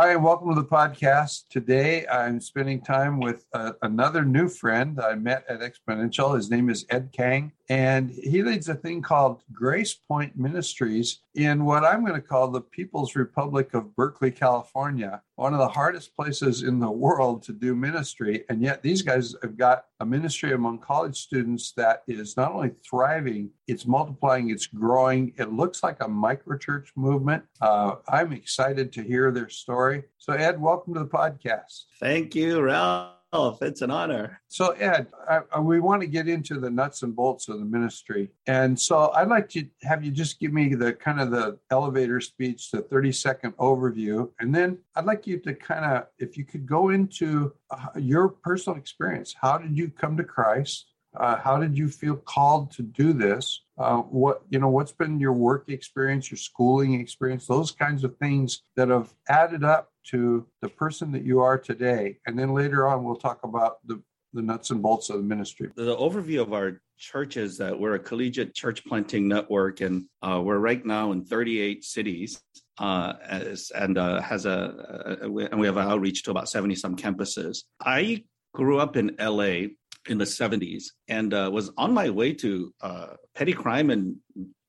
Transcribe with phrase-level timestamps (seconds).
[0.00, 1.48] Hi, and welcome to the podcast.
[1.50, 6.36] Today I'm spending time with uh, another new friend I met at Exponential.
[6.36, 11.84] His name is Ed Kang, and he leads a thing called GracePoint Ministries in what
[11.84, 16.64] I'm going to call the People's Republic of Berkeley, California, one of the hardest places
[16.64, 18.44] in the world to do ministry.
[18.48, 22.72] And yet these guys have got a ministry among college students that is not only
[22.84, 25.32] thriving, it's multiplying, it's growing.
[25.38, 27.44] It looks like a microchurch movement.
[27.60, 30.02] Uh, I'm excited to hear their story.
[30.18, 31.84] So, Ed, welcome to the podcast.
[32.00, 33.17] Thank you, Ralph.
[33.30, 34.40] Oh, it's an honor.
[34.48, 37.64] So, Ed, I, I, we want to get into the nuts and bolts of the
[37.64, 38.30] ministry.
[38.46, 42.22] And so I'd like to have you just give me the kind of the elevator
[42.22, 44.30] speech, the 30 second overview.
[44.40, 48.28] And then I'd like you to kind of, if you could go into uh, your
[48.28, 49.34] personal experience.
[49.38, 50.86] How did you come to Christ?
[51.14, 53.62] Uh, how did you feel called to do this?
[53.78, 58.16] Uh, what you know, what's been your work experience, your schooling experience, those kinds of
[58.18, 62.18] things that have added up to the person that you are today.
[62.26, 64.02] And then later on, we'll talk about the
[64.34, 65.70] the nuts and bolts of the ministry.
[65.74, 70.42] The overview of our church is that we're a collegiate church planting network, and uh,
[70.44, 72.40] we're right now in 38 cities.
[72.78, 76.76] Uh, as, and uh, has a, a, and we have an outreach to about 70
[76.76, 77.64] some campuses.
[77.80, 78.22] I
[78.54, 79.70] grew up in LA
[80.08, 84.16] in the 70s and uh, was on my way to uh, petty crime and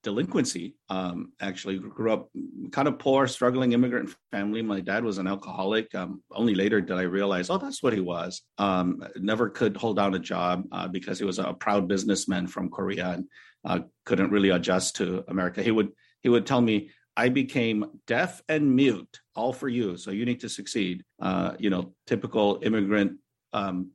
[0.03, 0.75] delinquency.
[0.89, 2.29] Um, actually, grew up
[2.71, 4.61] kind of poor, struggling immigrant family.
[4.61, 5.93] My dad was an alcoholic.
[5.95, 8.41] Um, only later did I realize, oh, that's what he was.
[8.57, 12.69] Um, never could hold down a job uh, because he was a proud businessman from
[12.69, 13.25] Korea and
[13.65, 15.61] uh, couldn't really adjust to America.
[15.61, 15.89] He would
[16.21, 19.97] he would tell me, I became deaf and mute, all for you.
[19.97, 21.03] So you need to succeed.
[21.21, 23.19] Uh, you know, typical immigrant
[23.53, 23.91] um,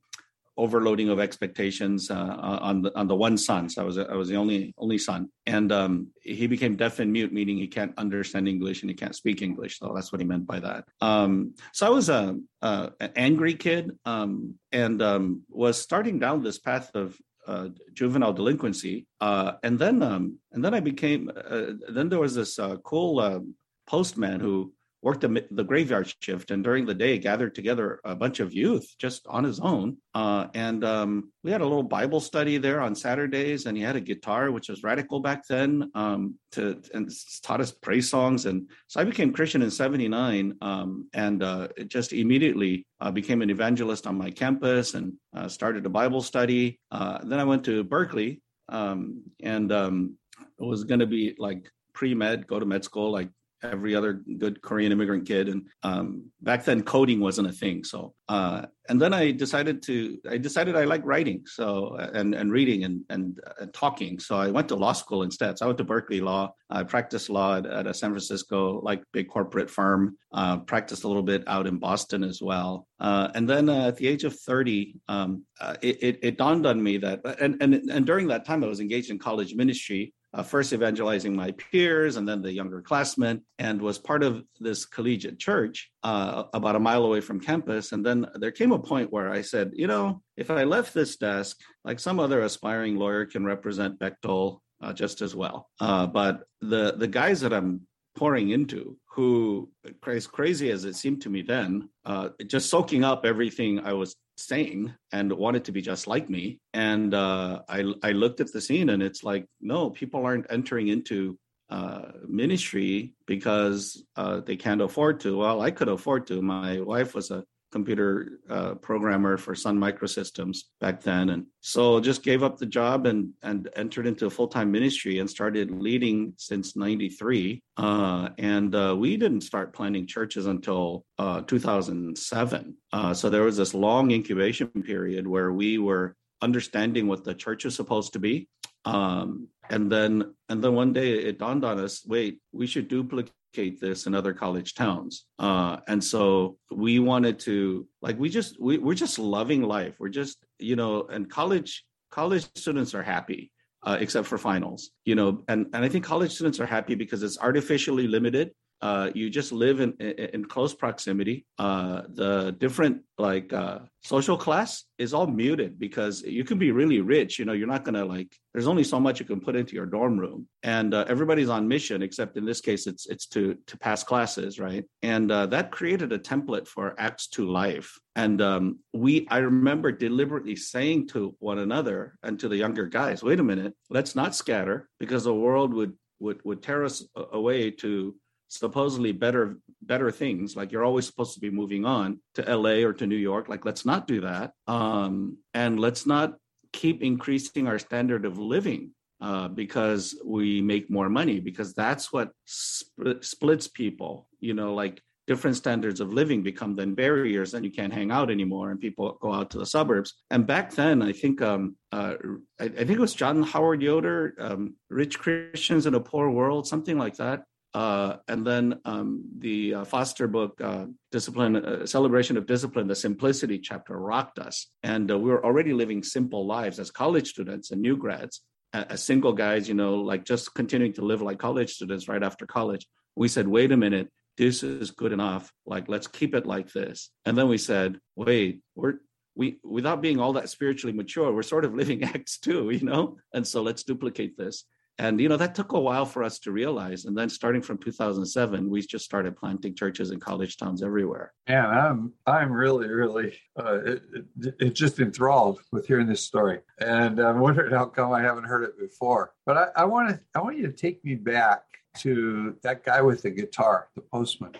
[0.57, 3.69] overloading of expectations uh, on the on the one son.
[3.69, 7.13] So I was I was the only only son, and um, he became deaf and
[7.13, 9.79] mute, meaning he can't understand English and he can't speak English.
[9.79, 10.85] So that's what he meant by that.
[11.01, 16.43] Um, so I was a, a an angry kid um, and um, was starting down
[16.43, 21.73] this path of uh, juvenile delinquency, uh, and then um, and then I became uh,
[21.89, 23.55] then there was this uh, cool um,
[23.87, 24.73] postman who
[25.05, 28.91] worked the, the graveyard shift and during the day gathered together a bunch of youth
[28.99, 29.99] just on his own.
[30.15, 33.97] Uh, and um, we had a little Bible study there on Saturdays, and he had
[33.97, 37.11] a guitar, which was radical back then, um, to and
[37.43, 38.47] taught us praise songs.
[38.47, 43.51] And so I became Christian in '79, um, and uh, just immediately uh, became an
[43.51, 46.81] evangelist on my campus and uh, started a Bible study.
[46.91, 48.41] Uh, then I went to Berkeley,
[48.71, 53.13] um, and um, it was going to be like pre med, go to med school,
[53.13, 53.29] like
[53.65, 55.49] every other good Korean immigrant kid.
[55.49, 57.85] And um, back then, coding wasn't a thing.
[57.85, 62.53] So, uh, and then I decided to, I decided I like writing, so and and
[62.53, 64.19] reading and and, and talking.
[64.19, 65.59] So I went to law school instead.
[65.59, 66.55] So I went to Berkeley Law.
[66.69, 70.17] I practiced law at, at a San Francisco like big corporate firm.
[70.33, 72.87] Uh, practiced a little bit out in Boston as well.
[73.01, 76.67] Uh, and then uh, at the age of 30, um, uh, it, it, it dawned
[76.67, 80.13] on me that, and, and and during that time I was engaged in college ministry
[80.35, 84.85] uh, first evangelizing my peers and then the younger classmen, and was part of this
[84.85, 87.93] collegiate church uh, about a mile away from campus.
[87.93, 91.17] And then there came a point where I said, you know, if I left this
[91.17, 95.71] desk, like some other aspiring lawyer can represent Bechtel uh, just as well.
[95.81, 99.69] Uh, but the the guys that I'm pouring into who
[100.07, 104.15] as crazy as it seemed to me then uh, just soaking up everything i was
[104.37, 106.61] saying and wanted to be just like me.
[106.73, 110.89] And uh, I I looked at the scene and it's like, no, people aren't entering
[110.89, 111.39] into
[111.71, 115.39] uh, ministry because uh, they can't afford to.
[115.39, 116.43] Well, I could afford to.
[116.43, 122.23] My wife was a computer uh, programmer for Sun Microsystems back then, and so just
[122.23, 126.35] gave up the job and and entered into a full time ministry and started leading
[126.37, 127.61] since '93.
[127.77, 132.77] Uh, and uh, we didn't start planting churches until uh, 2007.
[132.93, 137.65] Uh, so there was this long incubation period where we were understanding what the church
[137.65, 138.49] is supposed to be
[138.85, 143.81] um, and then and then one day it dawned on us wait we should duplicate
[143.81, 148.79] this in other college towns uh, and so we wanted to like we just we,
[148.79, 153.51] we're just loving life we're just you know and college college students are happy
[153.85, 154.91] uh, except for finals.
[155.05, 158.53] You know, and and I think college students are happy because it's artificially limited
[158.85, 161.47] uh, you just live in, in, close proximity.
[161.59, 167.01] Uh, the different like uh, social class is all muted because you can be really
[167.01, 167.39] rich.
[167.39, 168.37] You know, you're not gonna like.
[168.53, 171.67] There's only so much you can put into your dorm room, and uh, everybody's on
[171.67, 172.03] mission.
[172.03, 174.85] Except in this case, it's it's to to pass classes, right?
[175.01, 177.99] And uh, that created a template for Acts two life.
[178.17, 183.23] And um, we, I remember deliberately saying to one another and to the younger guys,
[183.23, 187.03] "Wait a minute, let's not scatter because the world would would would tear us
[187.33, 188.15] away to
[188.59, 192.93] supposedly better better things like you're always supposed to be moving on to la or
[192.93, 194.53] to new york like let's not do that.
[194.67, 196.35] Um, and let's not
[196.73, 198.91] keep increasing our standard of living
[199.21, 204.29] uh, because we make more money because that's what sp- splits people.
[204.41, 208.31] You know like different standards of living become then barriers and you can't hang out
[208.31, 210.13] anymore and people go out to the suburbs.
[210.31, 212.15] And back then i think um, uh,
[212.61, 216.67] I, I, think it was john howard yoder um, rich christians in a poor world
[216.67, 222.37] something like that uh, and then um, the uh, Foster book, uh, Discipline, uh, Celebration
[222.37, 224.69] of Discipline, the Simplicity chapter rocked us.
[224.85, 228.43] And uh, we were already living simple lives as college students and new grads,
[228.73, 232.47] as single guys, you know, like just continuing to live like college students right after
[232.47, 232.87] college.
[233.17, 235.53] We said, wait a minute, this is good enough.
[235.67, 237.11] Like, let's keep it like this.
[237.25, 238.95] And then we said, wait, we're,
[239.35, 243.17] we, without being all that spiritually mature, we're sort of living Acts two you know?
[243.33, 244.65] And so let's duplicate this
[244.99, 247.05] and you know that took a while for us to realize.
[247.05, 251.33] And then starting from 2007 we just started planting churches in college towns everywhere.
[251.47, 254.03] And i'm i'm really really uh, it,
[254.41, 256.61] it, it, just enthralled with hearing this story.
[256.79, 259.33] And i'm wondering how come i haven't heard it before.
[259.47, 261.63] But i want to i want you to take me back
[261.99, 264.53] to that guy with the guitar the postman.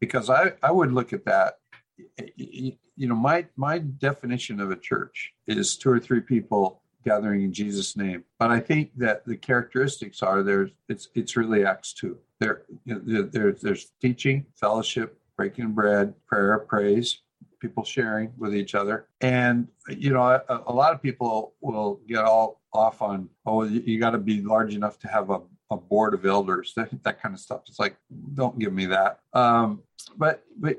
[0.00, 1.54] Because i i would look at that.
[2.96, 7.52] You know my my definition of a church is two or three people gathering in
[7.52, 8.24] Jesus' name.
[8.38, 12.18] But I think that the characteristics are there's it's it's really Acts two.
[12.38, 17.20] There, you know, there there's teaching, fellowship, breaking bread, prayer, praise,
[17.60, 22.24] people sharing with each other, and you know a, a lot of people will get
[22.24, 25.40] all off on oh you, you got to be large enough to have a
[25.70, 27.96] a board of elders that, that kind of stuff it's like
[28.34, 29.82] don't give me that um,
[30.16, 30.78] but but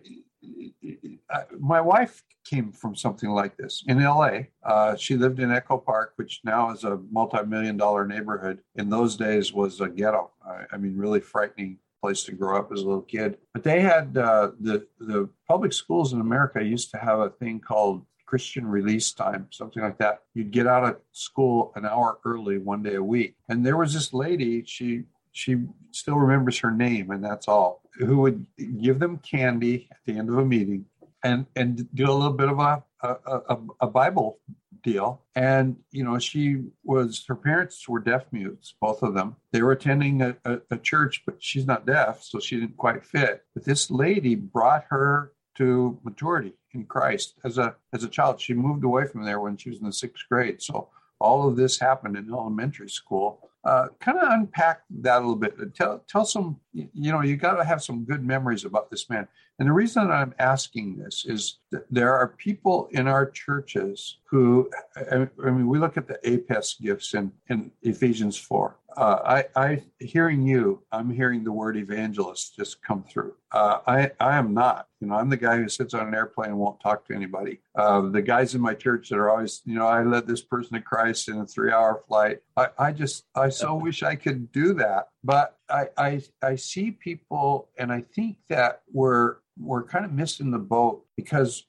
[1.59, 4.39] my wife came from something like this in LA.
[4.63, 8.59] Uh, she lived in Echo Park, which now is a multi-million dollar neighborhood.
[8.75, 10.31] In those days, was a ghetto.
[10.45, 13.37] I, I mean, really frightening place to grow up as a little kid.
[13.53, 17.59] But they had uh, the the public schools in America used to have a thing
[17.59, 20.23] called Christian release time, something like that.
[20.33, 23.35] You'd get out of school an hour early one day a week.
[23.47, 25.57] And there was this lady, she she
[25.91, 28.45] still remembers her name and that's all, who would
[28.81, 30.85] give them candy at the end of a meeting
[31.23, 34.39] and and do a little bit of a a, a, Bible
[34.81, 35.21] deal.
[35.35, 39.35] And you know, she was her parents were deaf mutes, both of them.
[39.51, 43.05] They were attending a, a, a church, but she's not deaf, so she didn't quite
[43.05, 43.43] fit.
[43.53, 48.39] But this lady brought her to maturity in Christ as a as a child.
[48.39, 50.61] She moved away from there when she was in the sixth grade.
[50.61, 50.89] So
[51.19, 53.49] all of this happened in elementary school.
[53.63, 55.53] Uh, kind of unpack that a little bit.
[55.73, 59.27] Tell tell some, you know, you got to have some good memories about this man.
[59.59, 64.69] And the reason I'm asking this is that there are people in our churches who,
[65.11, 68.75] I mean, we look at the APEST gifts in, in Ephesians 4.
[68.95, 73.33] Uh, I, I, hearing you, I'm hearing the word evangelist just come through.
[73.51, 74.87] Uh, I, I am not.
[74.99, 77.59] You know, I'm the guy who sits on an airplane and won't talk to anybody.
[77.75, 80.73] Uh, the guys in my church that are always, you know, I led this person
[80.75, 82.39] to Christ in a three-hour flight.
[82.55, 85.09] I, I just, I so wish I could do that.
[85.23, 90.49] But I, I, I see people, and I think that we're we're kind of missing
[90.49, 91.67] the boat because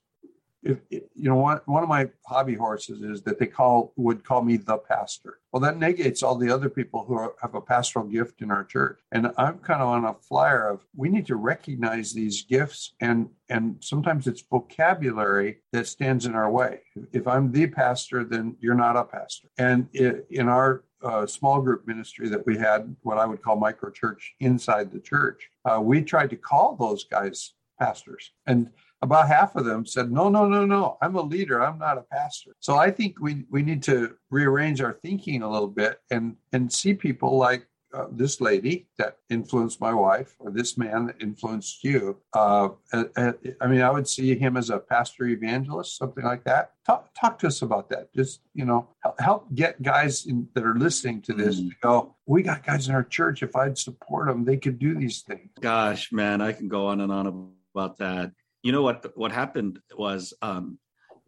[0.64, 4.42] if, you know one, one of my hobby horses is that they call would call
[4.42, 5.38] me the pastor.
[5.52, 8.64] Well that negates all the other people who are, have a pastoral gift in our
[8.64, 8.98] church.
[9.12, 13.28] And i'm kind of on a flyer of we need to recognize these gifts and
[13.48, 16.80] and sometimes it's vocabulary that stands in our way.
[17.12, 19.48] If i'm the pastor then you're not a pastor.
[19.58, 23.56] And it, in our uh, small group ministry that we had what i would call
[23.56, 28.32] micro church inside the church uh, we tried to call those guys pastors.
[28.46, 28.70] And
[29.04, 31.62] about half of them said, no, no, no, no, I'm a leader.
[31.62, 32.52] I'm not a pastor.
[32.58, 36.72] So I think we, we need to rearrange our thinking a little bit and, and
[36.72, 41.84] see people like uh, this lady that influenced my wife or this man that influenced
[41.84, 42.18] you.
[42.32, 46.72] Uh, uh I mean, I would see him as a pastor evangelist, something like that.
[46.86, 48.12] Talk, talk to us about that.
[48.14, 51.68] Just, you know, help, help get guys in, that are listening to this mm.
[51.68, 53.42] to go, we got guys in our church.
[53.42, 55.50] If I'd support them, they could do these things.
[55.60, 58.32] Gosh, man, I can go on and on about that.
[58.64, 59.12] You know what?
[59.14, 60.78] What happened was um,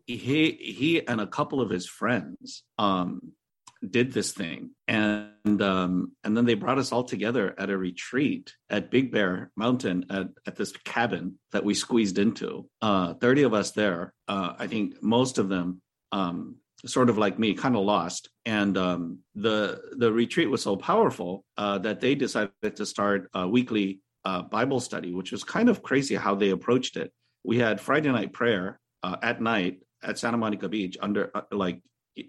[0.07, 3.33] he he and a couple of his friends um,
[3.89, 4.71] did this thing.
[4.89, 9.51] And um, and then they brought us all together at a retreat at big bear
[9.57, 12.69] mountain at, at this cabin that we squeezed into.
[12.81, 15.81] Uh, 30 of us there uh, i think most of them
[16.13, 18.29] um, sort of like me kind of lost.
[18.45, 23.49] And um, the the retreat was so powerful uh, that they decided to start a
[23.49, 27.13] weekly uh, bible study which was kind of crazy how they approached it
[27.47, 31.81] we had friday night prayer uh, at night at santa monica beach under uh, like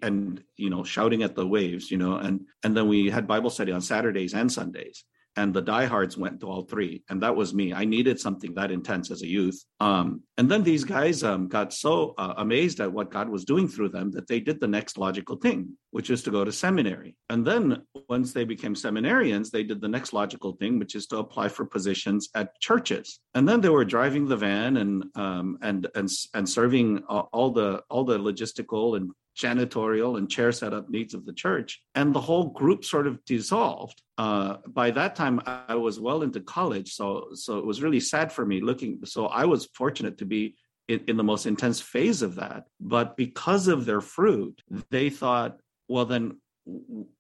[0.01, 3.49] and you know shouting at the waves you know and and then we had bible
[3.49, 5.03] study on saturdays and sundays
[5.37, 7.73] and the diehards went to all three and that was me.
[7.73, 9.63] I needed something that intense as a youth.
[9.79, 13.67] Um, and then these guys um, got so uh, amazed at what god was doing
[13.67, 17.15] through them that they did the next logical thing which is to go to seminary.
[17.29, 21.17] And then once they became seminarians they did the next logical thing which is to
[21.17, 23.19] apply for positions at churches.
[23.33, 27.83] And then they were driving the van and um, and and and serving all the
[27.89, 31.81] all the logistical and janitorial and chair setup needs of the church.
[31.95, 34.01] And the whole group sort of dissolved.
[34.17, 38.31] Uh, by that time, I was well into college, so so it was really sad
[38.31, 38.99] for me looking.
[39.05, 40.55] So I was fortunate to be
[40.87, 42.63] in, in the most intense phase of that.
[42.79, 46.39] But because of their fruit, they thought, well, then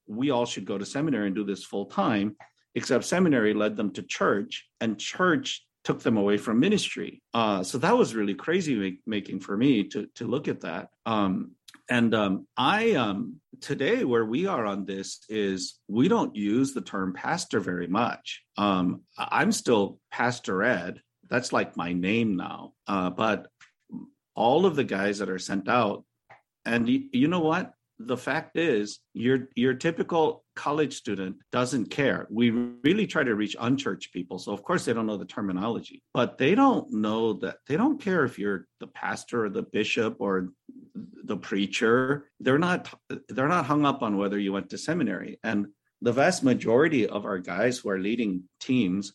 [0.07, 2.35] we all should go to seminary and do this full time.
[2.75, 7.23] Except seminary led them to church, and church took them away from ministry.
[7.33, 10.89] Uh, so that was really crazy make, making for me to to look at that.
[11.05, 11.51] Um,
[11.89, 16.81] and um, I um, today where we are on this is we don't use the
[16.81, 18.43] term pastor very much.
[18.57, 21.01] Um, I'm still Pastor Ed.
[21.29, 22.73] That's like my name now.
[22.87, 23.47] Uh, but
[24.35, 26.03] all of the guys that are sent out,
[26.65, 27.73] and you, you know what?
[27.99, 32.27] the fact is your your typical college student doesn't care.
[32.29, 36.01] We really try to reach unchurched people so of course they don't know the terminology
[36.13, 40.17] but they don't know that they don't care if you're the pastor or the bishop
[40.19, 40.49] or
[41.23, 42.29] the preacher.
[42.39, 42.93] They're not
[43.29, 45.67] they're not hung up on whether you went to seminary and
[46.01, 49.13] the vast majority of our guys who are leading teams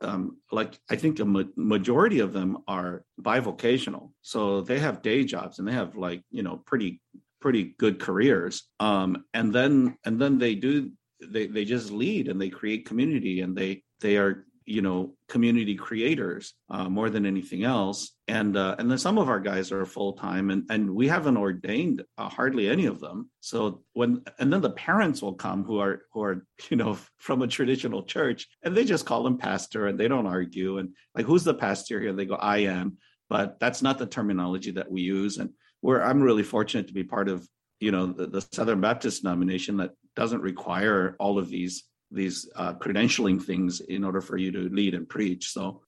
[0.00, 5.24] um, like I think a ma- majority of them are bivocational, so they have day
[5.24, 7.00] jobs and they have like you know pretty
[7.40, 8.64] pretty good careers.
[8.80, 13.40] Um, and then and then they do they they just lead and they create community
[13.40, 18.12] and they they are you know community creators uh, more than anything else.
[18.28, 21.38] And uh, and then some of our guys are full time and and we haven't
[21.38, 23.30] ordained uh, hardly any of them.
[23.40, 27.40] So when and then the parents will come who are who are you know from
[27.40, 31.24] a traditional church and they just call them pastor and they don't argue and like
[31.24, 32.12] who's the pastor here?
[32.12, 32.98] They go i am.
[33.30, 35.50] But that's not the terminology that we use and
[35.80, 37.46] where I'm really fortunate to be part of,
[37.80, 42.72] you know, the, the Southern Baptist denomination that doesn't require all of these these uh,
[42.72, 45.50] credentialing things in order for you to lead and preach.
[45.50, 45.82] So,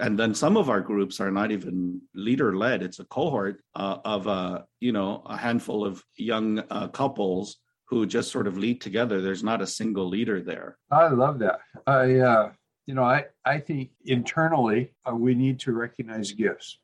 [0.00, 2.82] and then some of our groups are not even leader led.
[2.82, 8.06] It's a cohort uh, of, uh, you know, a handful of young uh, couples who
[8.06, 9.20] just sort of lead together.
[9.20, 10.78] There's not a single leader there.
[10.90, 11.60] I love that.
[11.86, 12.52] I, uh,
[12.86, 16.78] you know, I, I think internally uh, we need to recognize gifts.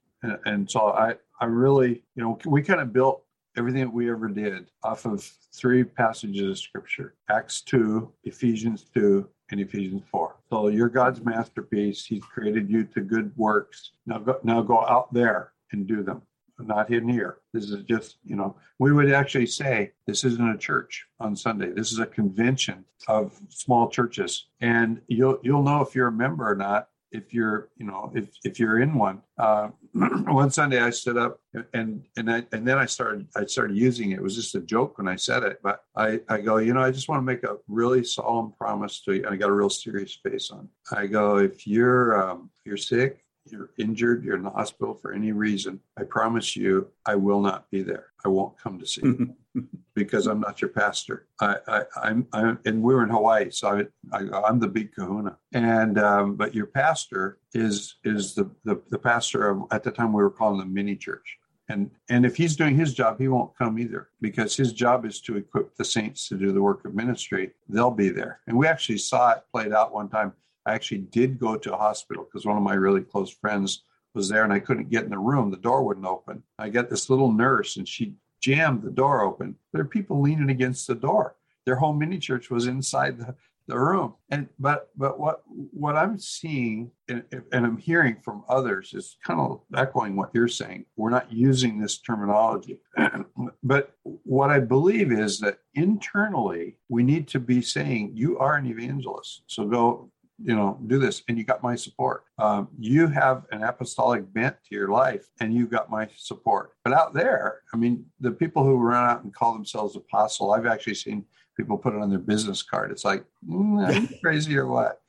[0.45, 3.25] And so I, I really, you know, we kind of built
[3.57, 9.29] everything that we ever did off of three passages of scripture Acts 2, Ephesians 2,
[9.51, 10.37] and Ephesians 4.
[10.51, 12.07] So you're God's masterpiece.
[12.07, 13.91] He's created you to good works.
[14.07, 16.23] Now go, now go out there and do them,
[16.61, 17.39] not in here.
[17.53, 21.73] This is just, you know, we would actually say this isn't a church on Sunday.
[21.73, 24.47] This is a convention of small churches.
[24.61, 28.29] And you'll you'll know if you're a member or not if you're you know if
[28.45, 29.23] if you're in one.
[29.39, 31.39] Uh, one sunday i stood up
[31.75, 34.17] and and i and then i started i started using it.
[34.17, 36.81] It was just a joke when i said it but i i go you know
[36.81, 39.53] i just want to make a really solemn promise to you and i got a
[39.53, 44.43] real serious face on i go if you're um, you're sick you're injured you're in
[44.43, 48.59] the hospital for any reason i promise you i will not be there i won't
[48.59, 49.35] come to see you
[49.95, 51.27] because I'm not your pastor.
[51.41, 54.95] I, I, I'm, I'm, and we were in Hawaii, so I, I, am the big
[54.95, 55.37] Kahuna.
[55.53, 60.13] And um, but your pastor is is the, the the pastor of at the time
[60.13, 61.39] we were calling the mini church.
[61.69, 65.21] And and if he's doing his job, he won't come either because his job is
[65.23, 67.53] to equip the saints to do the work of ministry.
[67.69, 68.41] They'll be there.
[68.47, 70.33] And we actually saw it played out one time.
[70.67, 73.83] I actually did go to a hospital because one of my really close friends
[74.15, 75.51] was there and I couldn't get in the room.
[75.51, 76.43] The door wouldn't open.
[76.59, 79.57] I got this little nurse and she jammed the door open.
[79.73, 81.37] There are people leaning against the door.
[81.65, 83.35] Their whole mini church was inside the,
[83.69, 84.15] the room.
[84.31, 89.41] And but but what what I'm seeing and, and I'm hearing from others is kind
[89.41, 90.87] of echoing what you're saying.
[90.97, 92.81] We're not using this terminology.
[93.63, 98.67] but what I believe is that internally we need to be saying you are an
[98.67, 99.43] evangelist.
[99.47, 101.23] So go you know, do this.
[101.29, 102.25] And you got my support.
[102.39, 106.73] Um, you have an apostolic bent to your life and you got my support.
[106.85, 110.67] But out there, I mean, the people who run out and call themselves apostle, I've
[110.67, 111.25] actually seen
[111.57, 112.91] people put it on their business card.
[112.91, 115.01] It's like, mm, crazy or what?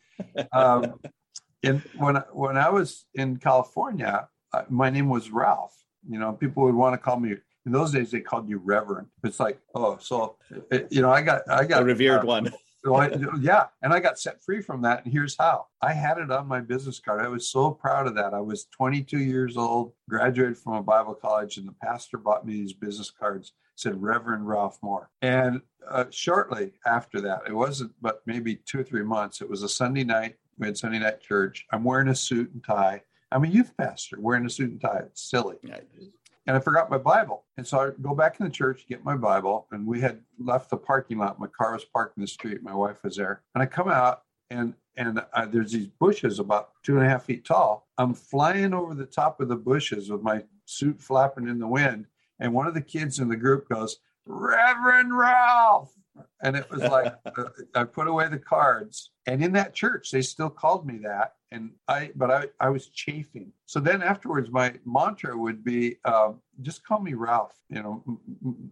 [0.52, 1.00] Um,
[1.64, 5.76] and when, when I was in California, uh, my name was Ralph.
[6.08, 9.08] You know, people would want to call me in those days they called you reverend
[9.24, 10.36] it's like oh so
[10.70, 12.54] it, you know i got i got a revered uh, one
[12.84, 15.04] so I, yeah, and I got set free from that.
[15.04, 17.22] And here's how: I had it on my business card.
[17.22, 18.34] I was so proud of that.
[18.34, 22.54] I was 22 years old, graduated from a Bible college, and the pastor bought me
[22.54, 23.54] these business cards.
[23.76, 25.10] Said Reverend Ralph Moore.
[25.24, 25.60] And
[25.90, 29.42] uh, shortly after that, it wasn't, but maybe two or three months.
[29.42, 30.36] It was a Sunday night.
[30.60, 31.66] We had Sunday night church.
[31.72, 33.02] I'm wearing a suit and tie.
[33.32, 35.02] I'm a youth pastor wearing a suit and tie.
[35.08, 35.58] It's silly
[36.46, 37.46] and I forgot my Bible.
[37.58, 40.70] And so I go back in the church, get my Bible, and we had left
[40.70, 41.40] the parking lot.
[41.40, 42.64] My car was parked in the street.
[42.64, 46.70] My wife was there, and I come out and and I, there's these bushes about
[46.84, 47.88] two and a half feet tall.
[47.98, 52.06] I'm flying over the top of the bushes with my suit flapping in the wind,
[52.40, 55.94] and one of the kids in the group goes, "Reverend Ralph."
[56.42, 60.22] And it was like uh, I put away the cards, and in that church, they
[60.22, 63.52] still called me that and I, but I, I was chafing.
[63.68, 67.54] So then afterwards, my mantra would be, um, just call me Ralph.
[67.70, 68.20] You know,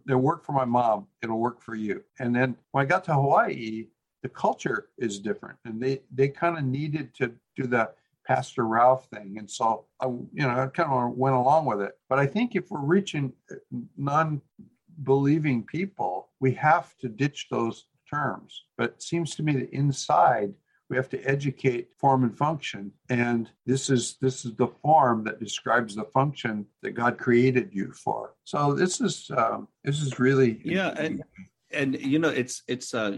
[0.08, 1.06] it'll work for my mom.
[1.22, 2.02] It'll work for you.
[2.18, 3.86] And then when I got to Hawaii,
[4.22, 7.90] the culture is different, and they they kind of needed to do the
[8.24, 11.98] Pastor Ralph thing, and so I, you know, I kind of went along with it.
[12.08, 13.56] But I think if we're reaching uh,
[13.96, 18.64] non-believing people, we have to ditch those terms.
[18.76, 20.54] But it seems to me that inside
[20.92, 25.40] we have to educate form and function and this is this is the form that
[25.40, 30.60] describes the function that god created you for so this is um, this is really
[30.62, 31.24] yeah and
[31.72, 33.16] and you know it's it's uh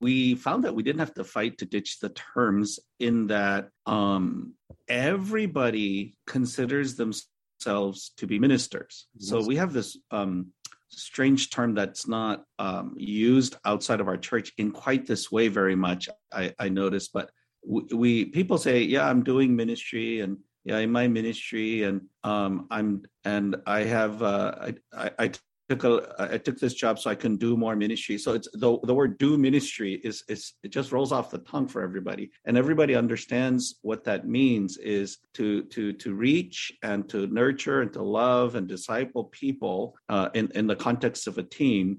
[0.00, 4.54] we found that we didn't have to fight to ditch the terms in that um
[4.88, 9.28] everybody considers themselves to be ministers yes.
[9.28, 10.48] so we have this um
[10.90, 15.76] strange term that's not um, used outside of our church in quite this way very
[15.76, 16.08] much.
[16.32, 17.30] I, I noticed, but
[17.66, 22.66] we, we, people say, "Yeah, I'm doing ministry," and yeah, in my ministry, and um,
[22.70, 25.30] I'm and I have uh, I, I, I
[25.68, 28.18] took a I took this job so I can do more ministry.
[28.18, 31.68] So it's the the word do ministry is is it just rolls off the tongue
[31.68, 37.26] for everybody, and everybody understands what that means is to to to reach and to
[37.26, 41.98] nurture and to love and disciple people uh, in in the context of a team.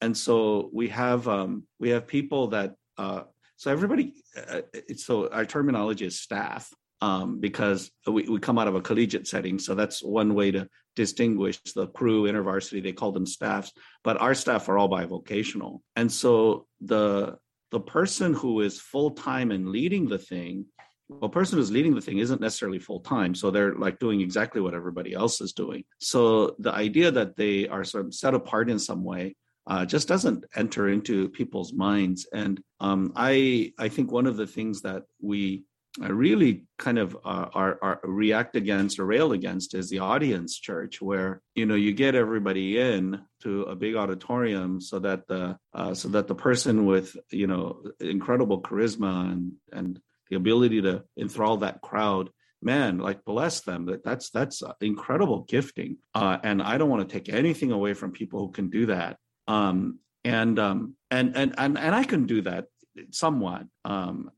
[0.00, 3.22] And so we have um, we have people that uh,
[3.56, 4.14] so everybody
[4.48, 4.62] uh,
[4.96, 9.58] so our terminology is staff um, because we, we come out of a collegiate setting.
[9.58, 13.72] So that's one way to distinguish the Cru, intervarsity, they call them staffs,
[14.04, 15.80] but our staff are all bivocational.
[15.96, 17.36] And so the
[17.70, 20.66] the person who is full time and leading the thing,
[21.08, 23.32] well, person who's leading the thing isn't necessarily full time.
[23.34, 25.84] So they're like doing exactly what everybody else is doing.
[25.98, 29.36] So the idea that they are sort of set apart in some way
[29.68, 32.26] uh, just doesn't enter into people's minds.
[32.32, 35.64] And um, I I think one of the things that we
[35.98, 41.02] really kind of uh, are, are, react against or rail against is the audience church
[41.02, 45.92] where you know you get everybody in to a big auditorium so that the uh,
[45.94, 50.00] so that the person with you know incredible charisma and and
[50.30, 52.30] the ability to enthrall that crowd
[52.62, 53.86] man like bless them.
[53.86, 55.96] That that's that's incredible gifting.
[56.14, 59.16] Uh, and i don't want to take anything away from people who can do that.
[59.48, 62.66] Um, and um, and and and and i can do that
[63.10, 63.64] somewhat.
[63.84, 64.30] Um,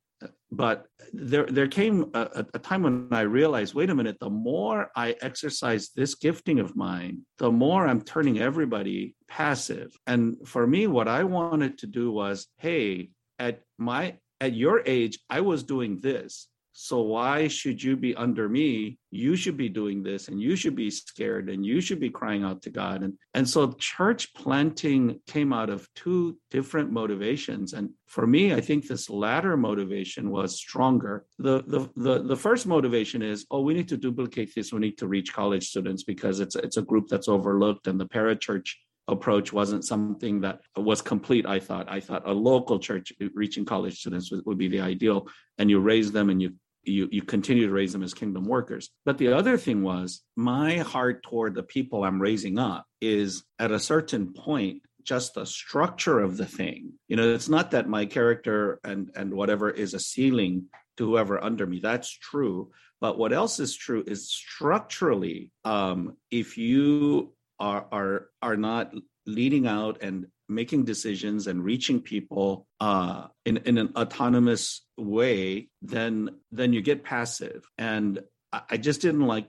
[0.52, 4.90] but there there came a, a, time when I realized, wait a minute, the more
[4.94, 9.96] I exercise this gifting of mine, the more I'm turning everybody passive.
[10.06, 15.18] And for me, what I wanted to do was, hey, at my at your age,
[15.30, 16.48] I was doing this.
[16.72, 18.98] So why should you be under me?
[19.10, 22.44] You should be doing this and you should be scared and you should be crying
[22.44, 23.02] out to God.
[23.02, 27.74] And, and so church planting came out of two different motivations.
[27.74, 31.26] And for me, I think this latter motivation was stronger.
[31.38, 34.72] The, the, the, the first motivation is, oh, we need to duplicate this.
[34.72, 38.06] We need to reach college students because it's, it's a group that's overlooked and the
[38.06, 38.70] parachurch
[39.08, 41.90] approach wasn't something that was complete i thought.
[41.90, 45.26] I thought a local church reaching college students would, would, be the ideal
[45.58, 48.90] and you raise them and you you you continue to raise them as kingdom workers.
[49.04, 53.70] But the other thing was my heart toward the people i'm raising up is at
[53.70, 56.92] a certain point just the structure of the thing.
[57.08, 61.42] You know it's not that my character and and whatever is a ceiling to whoever
[61.42, 61.80] under me.
[61.80, 62.70] That's true.
[63.00, 68.94] But what else is true is structurally um if you are are are not
[69.26, 76.30] leading out and making decisions and reaching people uh, in in an autonomous way, then
[76.50, 77.64] then you get passive.
[77.78, 78.20] And
[78.52, 79.48] I just didn't like.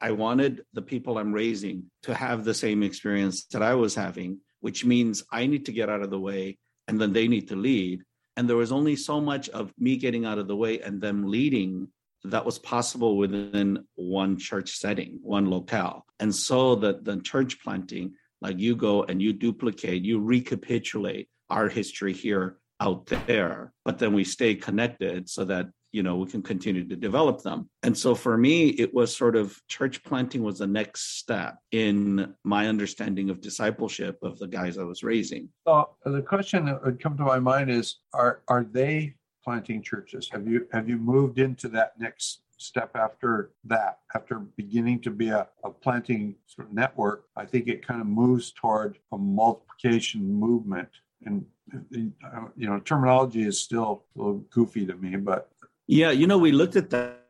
[0.00, 4.38] I wanted the people I'm raising to have the same experience that I was having,
[4.60, 7.56] which means I need to get out of the way, and then they need to
[7.56, 8.04] lead.
[8.36, 11.26] And there was only so much of me getting out of the way and them
[11.26, 11.88] leading
[12.24, 16.04] that was possible within one church setting, one locale.
[16.20, 21.68] And so the, the church planting, like you go and you duplicate, you recapitulate our
[21.68, 26.42] history here out there, but then we stay connected so that you know we can
[26.42, 27.68] continue to develop them.
[27.82, 32.34] And so for me it was sort of church planting was the next step in
[32.44, 35.50] my understanding of discipleship of the guys i was raising.
[35.66, 40.28] So the question that would come to my mind is are are they planting churches?
[40.32, 44.00] Have you have you moved into that next step after that?
[44.14, 48.06] After beginning to be a, a planting sort of network, I think it kind of
[48.06, 50.88] moves toward a multiplication movement.
[51.24, 51.46] And
[51.90, 52.12] you
[52.56, 55.50] know, terminology is still a little goofy to me, but
[55.86, 57.22] yeah, you know, we looked at that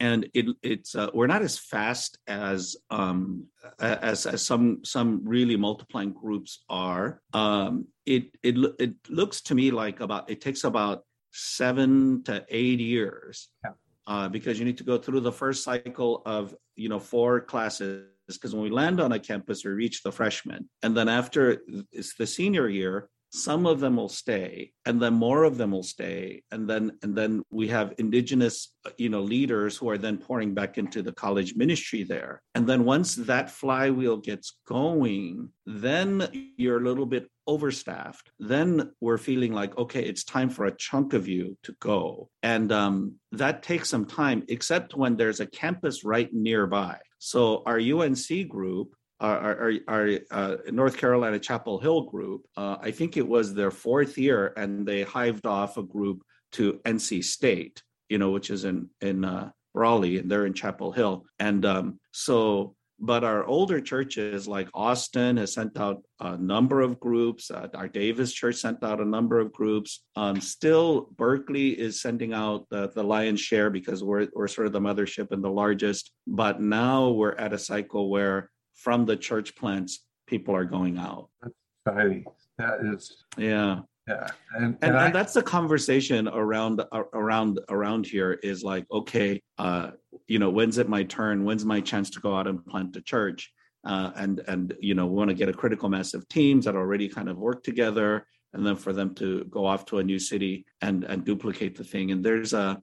[0.00, 3.46] and it, it's uh, we're not as fast as um,
[3.78, 7.20] as as some some really multiplying groups are.
[7.32, 12.80] Um, it it it looks to me like about it takes about seven to eight
[12.80, 13.72] years yeah.
[14.06, 18.06] uh, because you need to go through the first cycle of you know four classes
[18.28, 21.62] because when we land on a campus we reach the freshman and then after
[21.92, 25.84] it's the senior year some of them will stay and then more of them will
[25.84, 30.52] stay and then and then we have indigenous you know leaders who are then pouring
[30.52, 32.42] back into the college ministry there.
[32.54, 38.30] And then once that flywheel gets going then you're a little bit overstaffed.
[38.40, 42.30] Then we're feeling like okay it's time for a chunk of you to go.
[42.42, 46.98] And um, that takes some time except when there's a campus right nearby.
[47.18, 52.90] So our unc group our, our, our uh, North Carolina Chapel Hill group, uh, I
[52.90, 57.82] think it was their fourth year, and they hived off a group to NC State,
[58.08, 61.24] you know, which is in in uh, Raleigh, and they're in Chapel Hill.
[61.38, 66.98] And um, so, but our older churches like Austin has sent out a number of
[66.98, 67.50] groups.
[67.50, 70.02] Uh, our Davis Church sent out a number of groups.
[70.16, 74.72] Um, still, Berkeley is sending out the, the lion's share because we're we're sort of
[74.72, 76.10] the mothership and the largest.
[76.26, 78.50] But now we're at a cycle where
[78.80, 81.28] from the church plants, people are going out.
[81.42, 81.54] That's
[81.86, 82.24] exciting.
[82.58, 83.24] That is.
[83.36, 83.80] Yeah.
[84.08, 84.26] Yeah.
[84.56, 89.40] And, and, and, I, and that's the conversation around around around here is like, okay,
[89.58, 89.90] uh,
[90.26, 91.44] you know, when's it my turn?
[91.44, 93.52] When's my chance to go out and plant a church?
[93.84, 96.74] Uh, and and you know, we want to get a critical mass of teams that
[96.74, 100.18] already kind of work together, and then for them to go off to a new
[100.18, 102.10] city and and duplicate the thing.
[102.10, 102.82] And there's a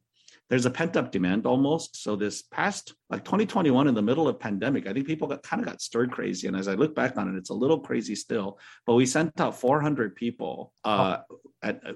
[0.50, 2.02] there's a pent up demand almost.
[2.02, 5.62] So this past like 2021 in the middle of pandemic, I think people got kind
[5.62, 6.48] of got stirred crazy.
[6.48, 8.60] And as I look back on it, it's a little crazy still.
[8.86, 11.38] But we sent out 400 people uh, oh.
[11.62, 11.94] at, uh,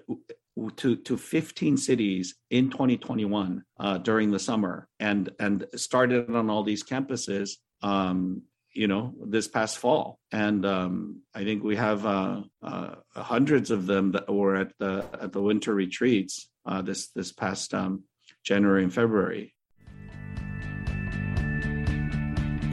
[0.75, 6.63] to to 15 cities in 2021 uh, during the summer, and and started on all
[6.63, 7.51] these campuses.
[7.81, 13.69] Um, you know this past fall and um, i think we have uh, uh, hundreds
[13.69, 18.03] of them that were at the at the winter retreats uh, this this past um,
[18.43, 19.53] January and February.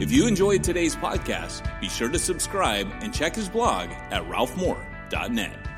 [0.01, 5.69] If you enjoyed today's podcast, be sure to subscribe and check his blog at ralphmoore.net.